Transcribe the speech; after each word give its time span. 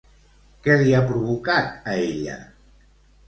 Què 0.67 0.77
li 0.79 0.95
ha 0.95 1.01
provocat 1.11 1.87
a 1.93 1.97
ella? 2.07 2.39